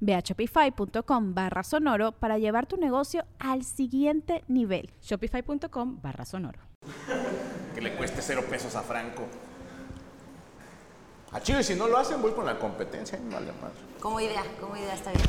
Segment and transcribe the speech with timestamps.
[0.00, 4.90] Ve a shopify.com barra sonoro para llevar tu negocio al siguiente nivel.
[5.02, 6.60] Shopify.com barra sonoro.
[7.74, 9.24] Que le cueste cero pesos a Franco.
[11.32, 13.18] A Chile, si no lo hacen, voy con la competencia.
[13.18, 13.72] y Vale más.
[14.00, 15.24] Como idea, como idea, está bien.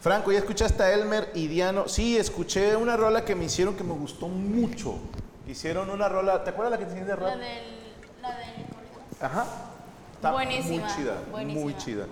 [0.00, 1.88] Franco, ¿ya escuchaste a Elmer y Diano?
[1.88, 4.98] Sí, escuché una rola que me hicieron que me gustó mucho.
[5.46, 7.28] Hicieron una rola, ¿te acuerdas la que tenías de rap?
[7.28, 7.62] La del.
[8.20, 8.48] La del.
[9.20, 9.46] Ajá.
[10.14, 11.64] Está Buenísima, Muy chida, buenísima.
[11.64, 12.06] muy chida.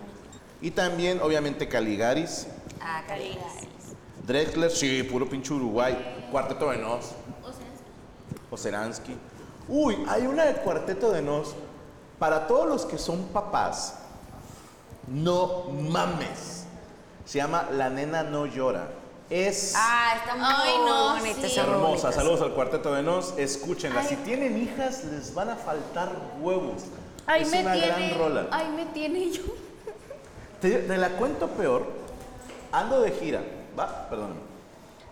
[0.63, 2.47] Y también, obviamente, Caligaris,
[2.81, 3.53] Ah, Caritas.
[4.27, 7.11] Drexler, sí, puro pinche Uruguay, Cuarteto de Nos,
[8.51, 9.17] Oceransky.
[9.69, 11.55] Uy, hay una de Cuarteto de Nos.
[12.19, 13.95] Para todos los que son papás,
[15.09, 16.65] no mames.
[17.25, 18.89] Se llama La nena no llora.
[19.31, 21.47] Es Ah, está muy Ay, no, bonita sí.
[21.47, 22.13] esa hermosa.
[22.13, 23.35] Saludos al Cuarteto de Nos.
[23.39, 24.03] Escúchenla.
[24.05, 26.83] Si tienen hijas, les van a faltar huevos.
[27.27, 27.87] Ay, es me una tiene.
[27.89, 28.47] gran rola.
[28.51, 29.43] Ay, me tiene yo.
[30.63, 31.87] Te, te la cuento peor.
[32.73, 33.43] Ando de gira,
[33.79, 34.09] ¿va?
[34.09, 34.41] Perdóname.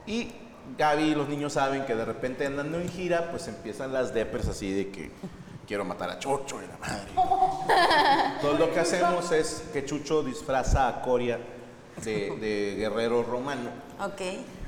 [0.06, 0.32] Y
[0.78, 4.48] Gaby y los niños saben que de repente andando en gira, pues empiezan las depres
[4.48, 5.10] así de que
[5.66, 8.38] quiero matar a Chocho y la madre.
[8.40, 11.38] Todo lo que hacemos es que Chucho disfraza a Coria
[12.04, 13.68] de, de guerrero romano
[14.02, 14.20] Ok.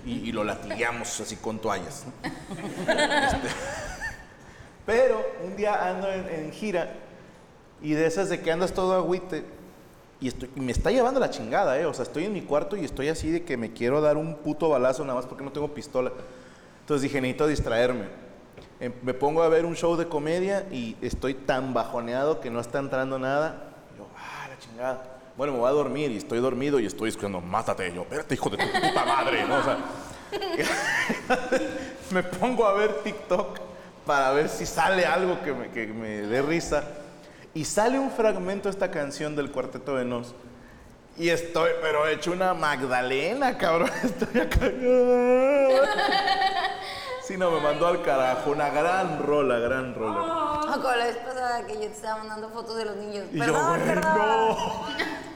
[0.05, 2.05] y, y lo latigueamos así con toallas.
[2.07, 2.93] ¿no?
[2.93, 3.49] Este,
[4.85, 6.93] pero un día ando en, en gira
[7.81, 9.45] y de esas de que andas todo agüite
[10.23, 11.85] y, estoy, me está llevando la chingada, ¿eh?
[11.85, 14.37] O sea, estoy en mi cuarto y estoy así de que me quiero dar un
[14.37, 16.13] puto balazo nada más porque no tengo pistola.
[16.81, 18.05] Entonces dije, necesito distraerme.
[18.79, 22.61] Em, Me pongo a ver un show de comedia y estoy tan bajoneado que no
[22.61, 23.71] está entrando nada.
[23.93, 25.03] Y yo, ah, la chingada.
[25.37, 27.93] Bueno, me voy a dormir y estoy dormido y estoy escuchando, mátate.
[27.93, 29.57] Yo, espérate, hijo de tu puta madre, ¿no?
[29.57, 29.79] O sea,
[32.13, 33.59] me pongo a ver TikTok
[34.07, 37.02] para ver si sale algo que me, que me dé risa.
[37.55, 40.35] Y sale un fragmento de esta canción del Cuarteto de Nos.
[41.19, 43.91] Y estoy, pero he hecho una Magdalena, cabrón.
[44.03, 44.71] Estoy acá.
[47.23, 48.51] Sí, no, me mandó al carajo.
[48.51, 50.61] Una gran rola, gran rola.
[50.61, 53.27] O como la vez pasada que yo te estaba mandando fotos de los niños.
[53.31, 54.57] Y yo, perdón, güey, perdón.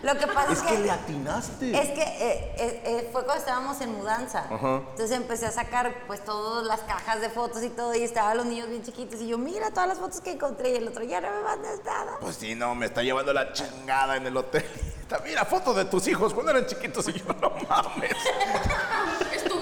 [0.07, 1.77] Lo que pasa es, Es que le atinaste.
[1.77, 4.47] Es que eh, eh, eh, fue cuando estábamos en mudanza.
[4.49, 4.83] Ajá.
[4.91, 8.47] Entonces empecé a sacar pues todas las cajas de fotos y todo y estaban los
[8.47, 11.21] niños bien chiquitos y yo, mira todas las fotos que encontré y el otro ya
[11.21, 12.19] no me mandas nada.
[12.21, 14.65] Pues sí, no, me está llevando la chingada en el hotel.
[15.07, 18.13] Está, Mira, fotos de tus hijos cuando eran chiquitos y yo, no mames.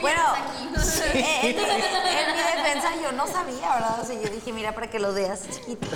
[0.01, 0.69] Bueno, aquí.
[1.19, 4.01] eh, en, mi, en mi defensa yo no sabía, ¿verdad?
[4.03, 5.87] O sea, yo dije, mira, para que lo veas chiquito.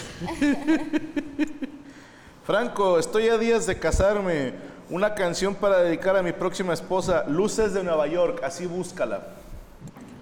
[2.49, 4.55] Franco, estoy a días de casarme.
[4.89, 9.21] Una canción para dedicar a mi próxima esposa, Luces de Nueva York, así búscala.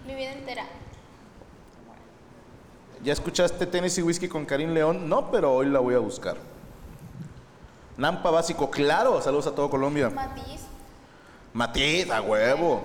[0.04, 0.65] Mi vida entera.
[3.04, 5.09] ¿Ya escuchaste Tennessee Whiskey con Karim León?
[5.09, 6.36] No, pero hoy la voy a buscar.
[7.97, 9.22] Nampa básico, claro.
[9.22, 10.10] Saludos a todo Colombia.
[10.10, 10.62] Matiz.
[11.53, 12.82] Matiz, a huevo.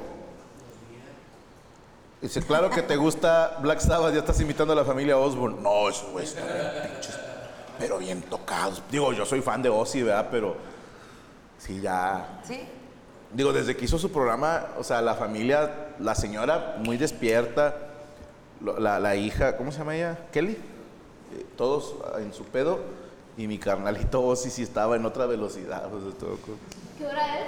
[2.22, 5.60] Dice, claro que te gusta Black Sabbath, ya estás invitando a la familia Osborne.
[5.60, 7.18] No, están bien pinches,
[7.82, 8.84] pero bien tocados.
[8.92, 10.28] Digo, yo soy fan de Ozzy, ¿verdad?
[10.30, 10.56] Pero
[11.58, 12.40] sí, ya.
[12.44, 12.62] ¿Sí?
[13.34, 17.76] Digo, desde que hizo su programa, o sea, la familia, la señora muy despierta,
[18.62, 20.20] la, la hija, ¿cómo se llama ella?
[20.32, 20.52] Kelly.
[20.52, 22.80] Eh, todos en su pedo.
[23.38, 25.92] Y mi carnalito Ozzy sí estaba en otra velocidad.
[25.92, 26.38] o sea, todo,
[26.98, 27.46] ¿Qué hora es?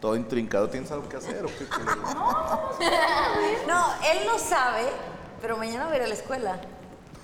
[0.00, 0.68] todo intrincado.
[0.68, 1.66] ¿Tienes algo que hacer o qué?
[3.66, 4.82] No, él no sabe,
[5.40, 6.60] pero mañana va a ir a la escuela.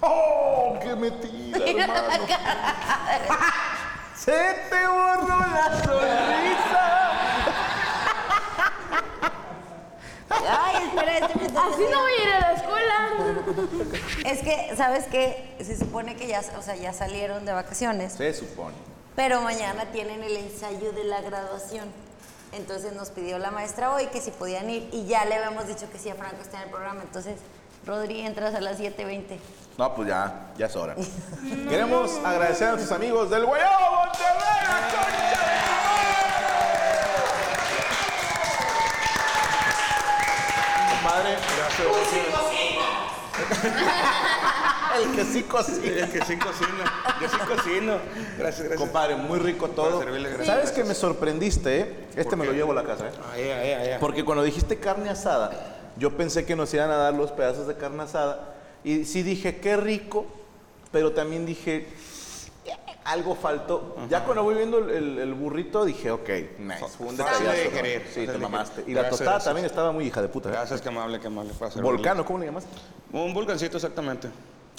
[0.00, 2.26] ¡Oh, qué metida, hermano!
[4.16, 6.84] ¡Se te borró la sonrisa!
[10.30, 13.08] Ay, espera, es que me está Así no voy a ir a la escuela.
[14.24, 15.56] Es que, ¿sabes qué?
[15.60, 18.74] Se supone que ya, o sea, ya salieron de vacaciones, Se supone.
[19.16, 21.88] pero mañana tienen el ensayo de la graduación.
[22.52, 25.90] Entonces nos pidió la maestra hoy que si podían ir y ya le habíamos dicho
[25.90, 27.02] que sí a Franco está en el programa.
[27.02, 27.34] Entonces
[27.88, 29.38] Rodri, entras a las 7.20.
[29.78, 30.94] No, pues ya, ya es hora.
[31.70, 34.28] Queremos agradecer a nuestros amigos del Guayabo Monterrey.
[41.02, 41.36] madre.
[41.40, 42.28] Compadre,
[45.02, 45.86] El que sí cocina.
[45.86, 46.92] El que sí cocina.
[47.22, 47.98] Yo sí cocino.
[48.36, 48.76] Gracias, gracias.
[48.76, 50.00] Compadre, muy rico todo.
[50.00, 50.46] Servirle, gracias.
[50.46, 52.08] ¿Sabes que me sorprendiste, eh?
[52.16, 53.12] Este me lo llevo a la casa, eh.
[53.32, 53.96] Ahí, ahí, ahí.
[53.98, 57.76] Porque cuando dijiste carne asada, yo pensé que nos iban a dar los pedazos de
[57.76, 58.54] carne asada.
[58.84, 60.26] Y sí dije, qué rico,
[60.92, 61.88] pero también dije,
[62.64, 63.96] "Eh, algo faltó.
[64.08, 66.28] Ya cuando voy viendo el, el- el burrito, dije, ok,
[66.58, 66.84] nice.
[66.96, 68.84] Fue un detallazo, querer, Sí, te mamaste.
[68.86, 70.48] Y la tostada también estaba muy hija de puta.
[70.48, 70.52] ¿eh?
[70.52, 71.52] Gracias, que amable, que amable.
[71.82, 72.70] Volcano, ¿cómo le llamaste?
[73.12, 74.28] Un volcancito, exactamente.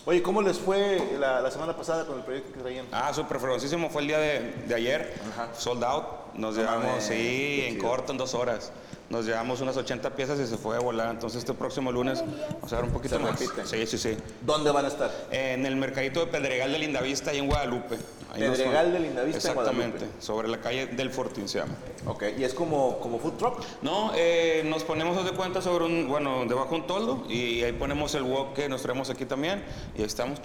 [0.05, 2.85] Oye, ¿cómo les fue la, la semana pasada con el proyecto que traían?
[2.91, 3.89] Ah, súper ferocísimo.
[3.89, 5.13] Fue el día de, de ayer.
[5.57, 6.05] Sold out.
[6.35, 7.87] Nos llevamos, mames, sí, en chido.
[7.87, 8.71] corto, en dos horas.
[9.09, 11.09] Nos llevamos unas 80 piezas y se fue a volar.
[11.09, 12.23] Entonces, este próximo lunes
[12.53, 13.39] vamos a ver un poquito Se más.
[13.39, 13.65] repite.
[13.65, 14.17] Sí, sí, sí.
[14.41, 15.09] ¿Dónde van a estar?
[15.31, 17.97] En el mercadito de Pedregal de Lindavista, ahí en Guadalupe.
[18.31, 19.97] Ahí Pedregal fue- de Lindavista, en Exactamente.
[19.97, 20.21] Guadalupe.
[20.23, 21.73] Sobre la calle del Fortín se llama.
[22.05, 23.63] Ok, ¿y es como, como food truck?
[23.81, 28.13] No, eh, nos ponemos de cuenta sobre un, bueno, debajo un toldo y ahí ponemos
[28.13, 29.63] el wok que nos traemos aquí también
[29.97, 30.39] y ahí estamos.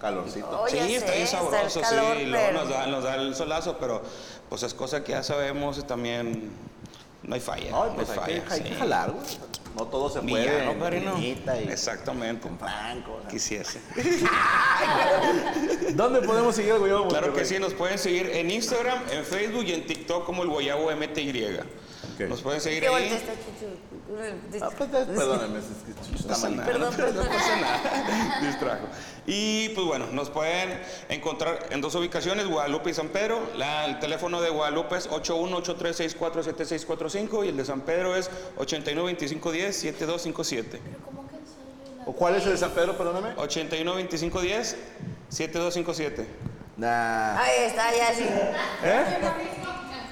[0.00, 0.62] Calorcito.
[0.62, 3.34] Oye, sí, está bien está sabroso, calor, sí, luego pero- nos da, nos da el
[3.34, 4.02] solazo, pero
[4.48, 6.50] pues es cosa que ya sabemos y también
[7.22, 7.70] no hay falla.
[7.70, 8.74] No, no pues hay hay, que, hay que sí.
[8.78, 9.24] jalar, güey.
[9.76, 10.50] No todo se puede.
[10.50, 11.18] Villano, padrino.
[11.18, 12.48] Y Exactamente.
[12.48, 13.20] con Franco.
[13.22, 13.30] ¿no?
[13.30, 13.80] Quisiese.
[15.94, 19.64] ¿Dónde podemos seguir el Guayabo Claro que sí, nos pueden seguir en Instagram, en Facebook
[19.64, 21.60] y en TikTok como el Guayabo MTY.
[22.28, 22.92] Nos pueden seguir ¿Qué ahí.
[23.10, 23.66] volteaste, Chuchu?
[24.62, 26.60] Ah, pues, perdóname, es que está malito.
[26.62, 27.24] nada, Perdón, no, perdón.
[27.26, 28.40] no pasa nada.
[28.46, 28.86] Distrajo.
[29.26, 33.40] Y pues bueno, nos pueden encontrar en dos ubicaciones, Guadalupe y San Pedro.
[33.56, 40.78] La- el teléfono de Guadalupe es 8183647645 y el de San Pedro es 8925107257.
[42.06, 43.36] ¿O cuál es el de San Pedro, perdóname?
[43.36, 46.24] 8925107257.
[46.76, 47.38] Nah.
[47.38, 48.24] Ahí está, ya sí.
[48.82, 49.04] ¿Eh?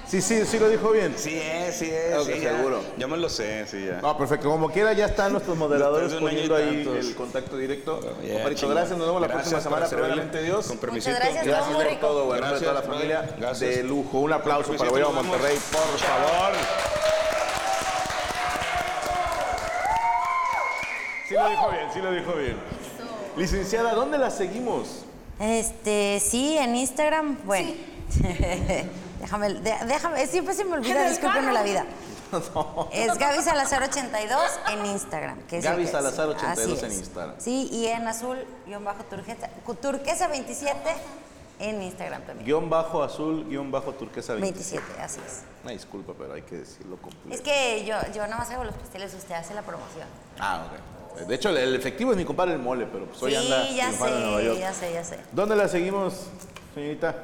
[0.09, 1.13] Sí, sí, sí lo dijo bien.
[1.15, 2.17] Sí es, sí es.
[2.17, 2.55] Ok, sí, ya.
[2.57, 2.81] seguro.
[2.97, 4.01] Ya me lo sé, sí, ya.
[4.01, 4.49] No, perfecto.
[4.49, 7.05] Como quiera, ya están nuestros moderadores poniendo ahí tantos.
[7.05, 7.99] el contacto directo.
[8.23, 8.73] Yeah, chingón.
[8.75, 8.97] gracias.
[8.97, 10.65] Nos vemos la próxima Gracias semana, primeramente Dios.
[10.65, 11.11] Con permisito.
[11.11, 12.07] Muchas gracias, Gracias por rico.
[12.07, 13.35] todo, bueno, de toda la Gracias, familia.
[13.37, 13.75] Gracias.
[13.75, 14.19] De lujo.
[14.19, 15.13] Un aplauso para Guayabo.
[15.13, 16.53] Monterrey, por favor.
[21.27, 22.57] Sí lo dijo bien, sí lo dijo bien.
[23.37, 25.05] Licenciada, ¿dónde la seguimos?
[25.39, 27.73] Este, sí, en Instagram, bueno.
[29.19, 31.85] déjame, déjame, siempre se me olvida, discúlpenme la vida.
[32.91, 34.39] Es Gaby Salazar 82
[34.71, 35.39] en Instagram.
[35.47, 36.91] que es el Gaby que- Salazar 82 así en.
[36.99, 37.35] Instagram.
[37.39, 38.37] Sí, y en azul,
[38.67, 39.49] guion bajo turquesa,
[39.81, 40.77] turquesa 27
[41.59, 42.45] en Instagram también.
[42.45, 44.51] Guión bajo azul, guion bajo turquesa 20.
[44.51, 45.41] 27, así es.
[45.63, 47.33] Una disculpa, pero hay que decirlo completo.
[47.33, 50.07] Es que yo, yo nada más hago los pasteles, usted hace la promoción.
[50.39, 51.25] Ah, ok.
[51.27, 53.89] De hecho, el- efectivo es mi compadre el mole, pero pues hoy sí, anda ya
[53.91, 54.59] Nueva sé, York.
[54.59, 55.17] ya sé, ya sé.
[55.31, 56.27] ¿Dónde la seguimos,
[56.75, 57.15] señorita?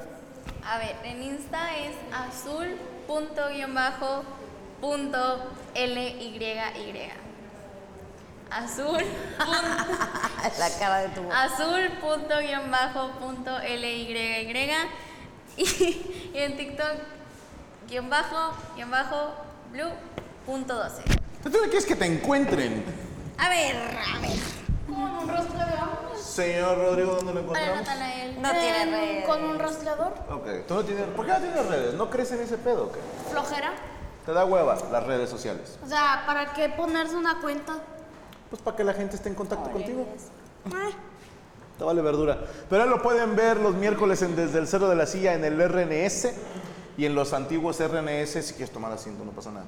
[0.67, 2.65] A ver, en Insta es azul
[3.07, 4.23] punto guion bajo
[4.81, 7.11] punto L Y Y.
[8.49, 9.03] Azul
[10.59, 11.43] La cara de tu boca.
[11.43, 14.13] azul punto guion bajo punto L Y
[15.57, 16.31] Y.
[16.33, 16.97] En TikTok
[17.87, 19.33] guion bajo guion bajo
[19.71, 19.91] blue
[20.45, 21.03] punto 12.
[21.43, 22.83] ¿Tú dónde quieres que te encuentren?
[23.37, 24.39] A ver, a ver.
[24.87, 25.94] Con un rastreador.
[26.35, 27.87] Señor Rodrigo, ¿dónde lo Para encontramos?
[27.87, 28.41] Natanael.
[28.41, 29.25] No tiene Em, redes.
[29.25, 30.13] Con un rastreador.
[30.29, 31.93] Ok, ¿tú no tienes, ¿por qué no tienes redes?
[31.93, 32.99] ¿No crees en ese pedo o qué?
[33.31, 33.71] Flojera.
[34.25, 35.77] Te da hueva las redes sociales.
[35.85, 37.77] O sea, ¿para qué ponerse una cuenta?
[38.49, 40.05] Pues para que la gente esté en contacto contigo.
[41.77, 42.37] Te vale verdura.
[42.69, 45.45] Pero ahí lo pueden ver los miércoles en Desde el Cero de la Silla en
[45.45, 46.33] el RNS
[46.97, 49.65] y en los antiguos RNS, si quieres tomar asiento, no pasa nada.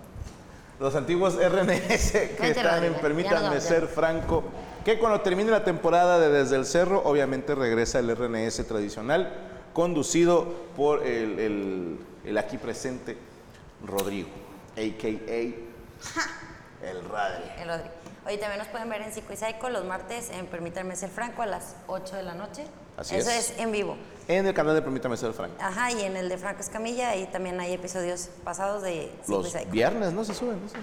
[0.79, 3.69] Los antiguos RNS que Vente, están en Rodrigo, ya Permítanme nos vamos, ya.
[3.69, 4.43] Ser Franco,
[4.87, 9.33] que cuando termine la temporada de Desde el Cerro, obviamente regresa el RNS tradicional,
[9.73, 10.45] conducido
[10.77, 13.17] por el, el- el aquí presente
[13.85, 14.29] Rodrigo,
[14.77, 15.09] a.k.a.
[16.89, 17.43] el Radri.
[17.61, 17.89] El Rodri.
[18.27, 21.41] Oye, también nos pueden ver en Psico y Psycho los martes en Permítanme Ser Franco
[21.41, 22.63] a las 8 de la noche.
[22.95, 23.51] Así Eso es.
[23.51, 23.59] es.
[23.59, 23.97] en vivo.
[24.29, 25.55] En el canal de Permítame Ser Franco.
[25.59, 29.43] Ajá, y en el de Franco Escamilla, ahí también hay episodios pasados de Psico y
[29.43, 29.69] Los Psycho.
[29.69, 30.61] viernes, ¿no se suben?
[30.63, 30.77] ¿No sé?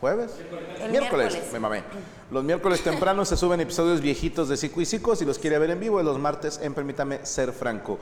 [0.00, 0.32] ¿Jueves?
[0.80, 1.32] El miércoles.
[1.32, 1.52] miércoles.
[1.52, 1.82] Me mamé.
[2.30, 5.16] Los miércoles temprano se suben episodios viejitos de Cico y Cico.
[5.16, 7.98] Si los quiere ver en vivo, y los martes en Permítame Ser Franco.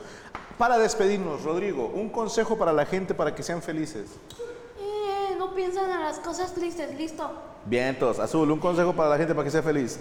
[0.59, 4.11] Para despedirnos, Rodrigo, un consejo para la gente para que sean felices.
[4.79, 7.31] Eh, no piensan en las cosas tristes, listo.
[7.67, 9.99] Vientos, Azul, un consejo para la gente para que sea feliz.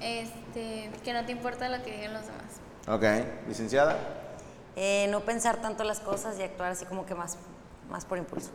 [0.00, 2.56] Este, que no te importa lo que digan los demás.
[2.88, 3.96] Ok, licenciada.
[4.76, 7.38] Eh, no pensar tanto las cosas y actuar así como que más,
[7.90, 8.50] más por impulso.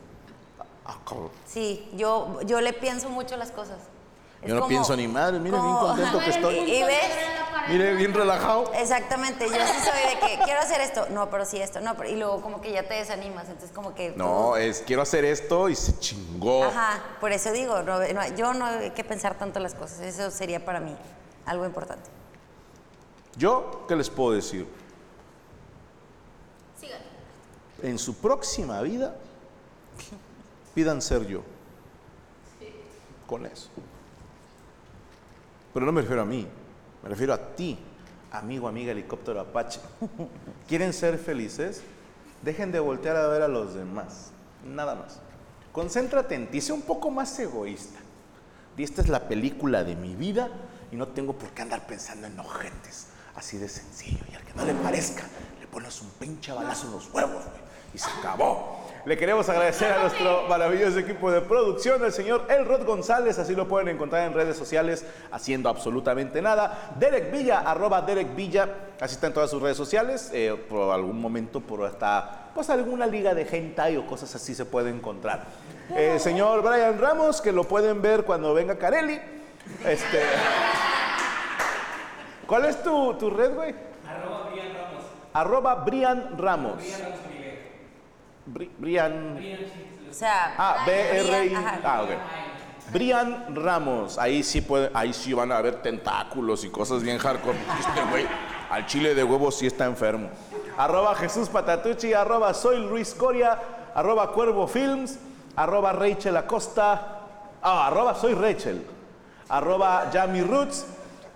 [0.85, 1.29] Ah, cabrón.
[1.45, 3.77] Sí, yo, yo le pienso mucho las cosas.
[4.41, 6.55] Es Yo no como- pienso ni madre, mire bien como- contento que estoy.
[6.57, 6.97] ¿Y ves?
[7.69, 8.71] Mire, bien relajado.
[8.73, 12.09] Exactamente, yo sí soy de que quiero hacer esto, no, pero sí esto, no, pero
[12.09, 14.09] y luego como que ya te desanimas, entonces como que...
[14.15, 16.63] No, todo- es quiero hacer esto y se chingó.
[16.63, 20.31] Ajá, por eso digo, no, no, yo no hay que pensar tanto las cosas, eso
[20.31, 20.95] sería para mí
[21.45, 22.09] algo importante.
[23.37, 24.67] Yo, ¿qué les puedo decir?
[27.83, 29.15] En su próxima vida,
[30.73, 31.43] pidan ser yo.
[33.27, 33.69] Con eso.
[35.73, 36.47] Pero no me refiero a mí,
[37.03, 37.79] me refiero a ti,
[38.31, 39.79] amigo, amiga, helicóptero Apache.
[40.67, 41.81] ¿Quieren ser felices?
[42.41, 44.31] Dejen de voltear a ver a los demás.
[44.65, 45.19] Nada más.
[45.71, 47.99] Concéntrate en ti, sé un poco más egoísta.
[48.75, 50.49] Di, esta es la película de mi vida
[50.91, 53.07] y no tengo por qué andar pensando en ojetes.
[53.35, 54.23] Así de sencillo.
[54.29, 55.23] Y al que no le parezca,
[55.59, 57.61] le pones un pinche balazo en los huevos, güey.
[57.93, 58.80] Y se acabó.
[59.03, 63.67] Le queremos agradecer a nuestro maravilloso equipo de producción, el señor Elrod González, así lo
[63.67, 66.93] pueden encontrar en redes sociales haciendo absolutamente nada.
[66.99, 70.29] Derek Villa, arroba Derek Villa, así está en todas sus redes sociales.
[70.33, 74.65] eh, por algún momento, por hasta, pues alguna liga de hentai o cosas así se
[74.65, 75.45] puede encontrar.
[75.95, 79.19] El señor Brian Ramos, que lo pueden ver cuando venga Carelli.
[79.83, 80.21] Este,
[82.45, 83.73] ¿Cuál es tu, tu red, güey?
[84.07, 85.03] Arroba Brian Ramos.
[85.33, 86.83] Arroba Brian Ramos.
[88.45, 89.39] Bri- Brian.
[90.09, 90.53] O sea...
[90.57, 91.53] Ah, B-R-I.
[91.83, 92.09] Ah, ok.
[92.91, 94.17] Brian Ramos.
[94.17, 97.57] Ahí sí puede, ahí sí van a ver tentáculos y cosas bien hardcore.
[97.79, 98.27] Este güey,
[98.69, 100.29] al chile de huevo sí está enfermo.
[100.77, 103.59] Arroba Jesús Patatucci, arroba soy Luis Coria,
[103.95, 105.19] arroba Cuervo Films,
[105.55, 107.19] arroba Rachel Acosta,
[107.61, 108.85] ah, arroba soy Rachel,
[109.47, 110.85] arroba Yami Roots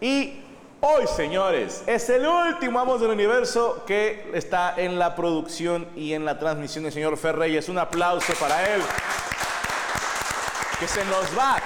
[0.01, 0.41] y
[0.81, 6.25] hoy, señores, es el último Amos del Universo que está en la producción y en
[6.25, 7.69] la transmisión del señor Fer Reyes.
[7.69, 8.81] Un aplauso para él
[10.79, 11.57] que se nos va.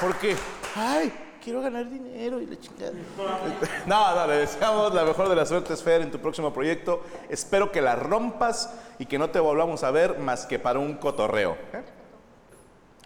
[0.00, 0.36] Porque,
[0.76, 1.12] ay,
[1.42, 2.92] quiero ganar dinero y la chingada.
[3.86, 7.02] No, no, le deseamos la mejor de las suertes, Fer, en tu próximo proyecto.
[7.28, 10.94] Espero que la rompas y que no te volvamos a ver más que para un
[10.94, 11.56] cotorreo.
[11.72, 11.82] ¿eh?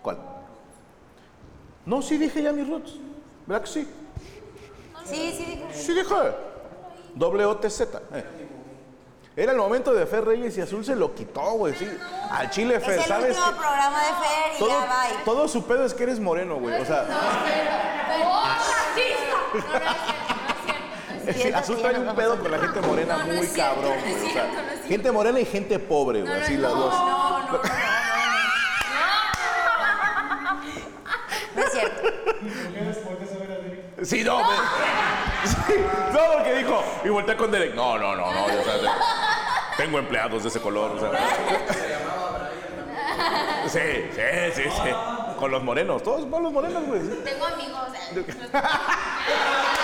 [0.02, 0.18] ¿Cuál?
[1.86, 2.98] No, sí dije ya mis roots.
[3.46, 3.88] ¿Verdad que sí?
[5.04, 5.68] Sí, sí, digo.
[5.72, 6.14] Sí dije.
[7.14, 7.80] Doble OTZ.
[8.12, 8.24] eh.
[9.34, 11.74] Era el momento de Fer Reyes y Azul se lo quitó, güey.
[11.74, 11.88] Sí.
[12.30, 13.28] Al Chile Es Fer, el ¿sabes?
[13.30, 13.56] último qué?
[13.58, 15.04] programa de Fer y Todo, ya va.
[15.24, 16.80] todo su pedo es que eres moreno, güey.
[16.80, 17.06] O sea,
[21.26, 23.74] Es Sí, Azul trae un pedo con la gente morena No, no muy es cierto,
[23.76, 24.30] cabrón, no es güey.
[24.30, 26.32] O sea, es gente morena y gente pobre, güey.
[26.42, 26.92] así las dos.
[26.92, 27.60] No, no, no,
[31.62, 32.08] no, es cierto.
[34.02, 34.44] Sí, no, me-
[35.46, 35.74] Sí,
[36.12, 37.74] no, porque dijo, y voltea con Derek.
[37.74, 38.44] No, no, no, no.
[38.44, 38.94] o sea,
[39.76, 41.10] tengo empleados de ese color, o sea.
[43.68, 43.80] Sí,
[44.14, 44.22] sí,
[44.54, 44.90] sí, sí.
[45.38, 47.00] Con los morenos, todos con los morenos, güey.
[47.24, 47.88] Tengo amigos.
[48.14, 48.60] eh, Ya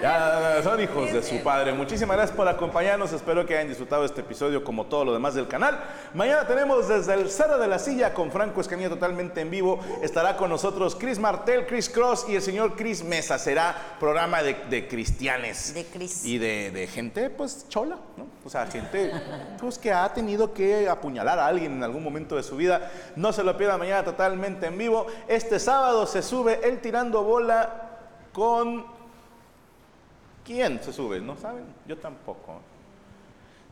[0.00, 1.72] Ya son hijos de su padre.
[1.72, 3.12] Muchísimas gracias por acompañarnos.
[3.12, 5.78] Espero que hayan disfrutado este episodio como todo lo demás del canal.
[6.14, 9.80] Mañana tenemos desde el Cerro de la Silla con Franco Escanilla totalmente en vivo.
[10.02, 13.38] Estará con nosotros Chris Martel, Chris Cross y el señor Chris Mesa.
[13.38, 15.74] Será programa de, de cristianes.
[15.74, 16.24] De Chris.
[16.24, 18.26] Y de, de gente, pues, chola, ¿no?
[18.44, 19.10] O sea, gente
[19.60, 22.90] pues, que ha tenido que apuñalar a alguien en algún momento de su vida.
[23.16, 25.06] No se lo pierda mañana totalmente en vivo.
[25.26, 27.98] Este sábado se sube El Tirando Bola
[28.32, 28.95] con...
[30.46, 31.20] ¿Quién se sube?
[31.20, 31.64] ¿No saben?
[31.88, 32.60] Yo tampoco.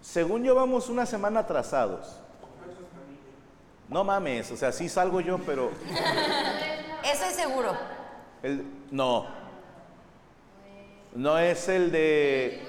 [0.03, 2.19] Según yo vamos una semana atrasados.
[3.89, 5.71] No mames, o sea, sí salgo yo, pero...
[7.05, 7.77] Eso es seguro.
[8.43, 9.27] El, no.
[11.15, 12.61] No es el de.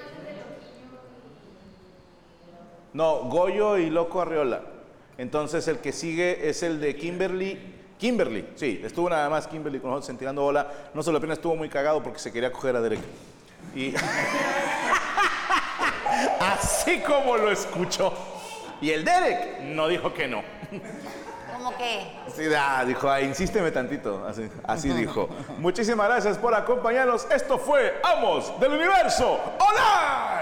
[2.92, 4.62] No, Goyo y Loco Arriola.
[5.18, 7.74] Entonces el que sigue es el de Kimberly.
[7.98, 10.70] Kimberly, sí, estuvo nada más Kimberly con nosotros en Tirando Bola.
[10.94, 13.00] No solo apenas estuvo muy cagado porque se quería coger a Derek.
[13.74, 13.94] Y.
[16.40, 18.12] Así como lo escuchó.
[18.80, 20.42] Y el Derek no dijo que no.
[21.52, 22.06] Como que.
[22.34, 24.26] Sí, ah, dijo, ah, insísteme tantito.
[24.26, 25.28] Así, así dijo.
[25.58, 27.26] Muchísimas gracias por acompañarnos.
[27.30, 29.40] Esto fue Amos del Universo.
[29.58, 30.35] ¡Hola!